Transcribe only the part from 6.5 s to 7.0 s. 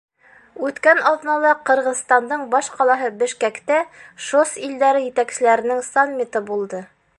булды.